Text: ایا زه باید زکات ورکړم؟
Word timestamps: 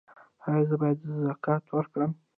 ایا 0.47 0.61
زه 0.69 0.75
باید 0.81 0.99
زکات 1.27 1.63
ورکړم؟ 1.71 2.11